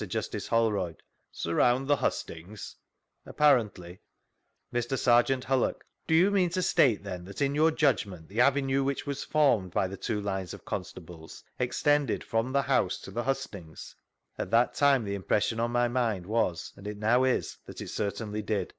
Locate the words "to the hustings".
13.01-13.95